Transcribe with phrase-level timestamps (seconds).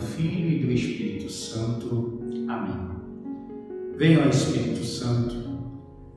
[0.00, 2.20] Filho e do Espírito Santo.
[2.48, 2.90] Amém.
[3.96, 5.34] Venha, Espírito Santo,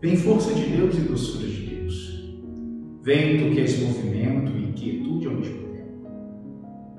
[0.01, 2.33] vem força de Deus e doçura de Deus.
[3.03, 6.07] Vem tu que és movimento e quietude ao mesmo tempo.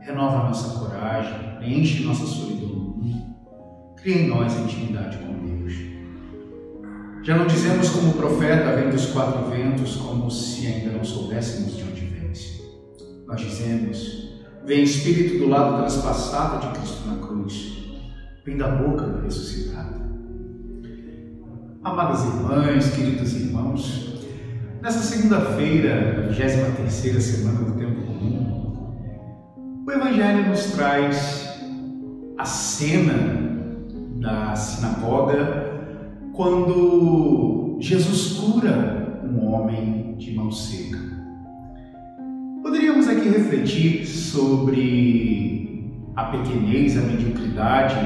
[0.01, 3.37] Renova nossa coragem, preenche nossa solidão mundo,
[3.97, 5.73] cria em nós intimidade com Deus.
[7.23, 11.77] Já não dizemos como o profeta vem dos quatro ventos, como se ainda não soubéssemos
[11.77, 12.63] de onde vence.
[13.27, 14.24] Nós dizemos
[14.67, 17.85] Vem Espírito do lado transpassado de Cristo na cruz.
[18.47, 20.03] Vem da boca do ressuscitado.
[21.83, 24.25] Amadas irmãs, queridos irmãos,
[24.81, 31.61] nesta segunda-feira, 23 semana do Tempo Comum, o Evangelho nos traz
[32.39, 33.13] a cena
[34.19, 35.75] da sinagoga
[36.33, 41.14] quando Jesus cura um homem de mão seca.
[43.25, 47.97] Aqui refletir sobre a pequenez, a mediocridade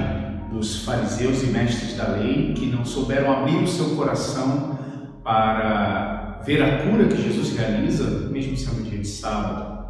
[0.52, 4.78] dos fariseus e mestres da lei que não souberam abrir o seu coração
[5.25, 9.88] para ver a cura que Jesus realiza, mesmo sendo dia de sábado.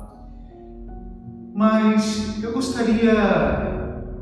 [1.55, 3.13] Mas eu gostaria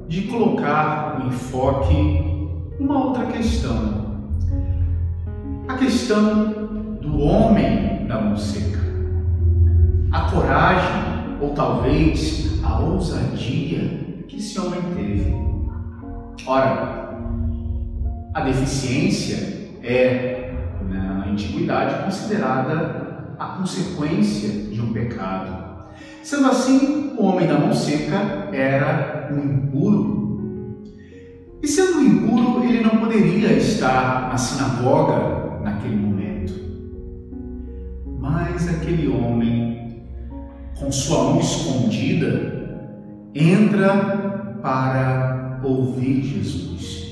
[0.08, 1.94] de colocar o enfoque
[2.80, 4.24] numa outra questão.
[5.68, 8.85] A questão do homem da mão seca
[10.16, 15.36] a coragem ou talvez a ousadia que esse homem teve.
[16.46, 17.10] Ora,
[18.32, 20.54] a deficiência é,
[20.88, 25.84] na antiguidade, considerada a consequência de um pecado.
[26.22, 30.82] Sendo assim, o homem da mão seca era um impuro.
[31.62, 36.54] E sendo impuro, ele não poderia estar na sinagoga naquele momento.
[38.18, 39.75] Mas aquele homem
[40.78, 42.52] com sua mão escondida,
[43.34, 47.06] entra para ouvir Jesus.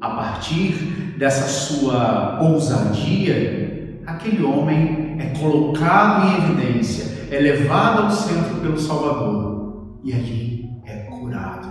[0.00, 0.72] A partir
[1.18, 9.98] dessa sua ousadia, aquele homem é colocado em evidência, é levado ao centro pelo Salvador
[10.02, 11.68] e ali é curado.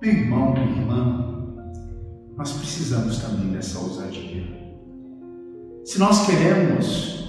[0.00, 1.54] Meu irmão, minha irmã,
[2.36, 4.63] nós precisamos também dessa ousadia.
[5.84, 7.24] Se nós queremos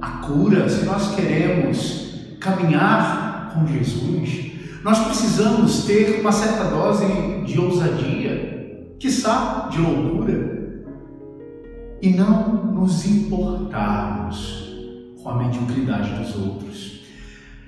[0.00, 4.50] a cura, se nós queremos caminhar com Jesus,
[4.82, 7.06] nós precisamos ter uma certa dose
[7.46, 10.84] de ousadia, quiçá de loucura,
[12.02, 14.74] e não nos importarmos
[15.22, 17.02] com a mediocridade dos outros,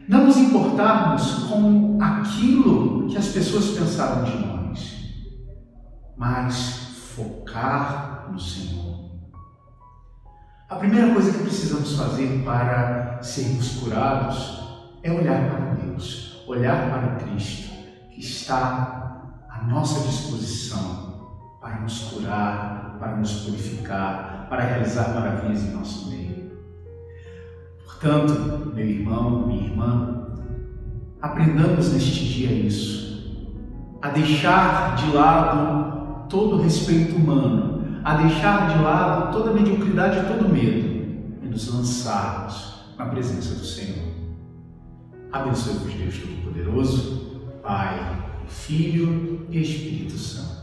[0.09, 4.94] não nos importarmos com aquilo que as pessoas pensaram de nós,
[6.16, 9.01] mas focar no Senhor
[10.72, 14.62] a primeira coisa que precisamos fazer para sermos curados
[15.03, 17.71] é olhar para Deus, olhar para Cristo,
[18.10, 25.72] que está à nossa disposição para nos curar, para nos purificar, para realizar maravilhas em
[25.72, 26.53] nosso meio.
[27.84, 30.27] Portanto, meu irmão, minha irmã,
[31.21, 33.47] aprendamos neste dia isso,
[34.00, 37.72] a deixar de lado todo o respeito humano
[38.04, 43.64] a deixar de lado toda mediocridade e todo medo e nos lançarmos na presença do
[43.64, 44.12] Senhor.
[45.32, 50.61] Abençoe-vos Deus Todo-Poderoso, Pai, Filho e Espírito Santo.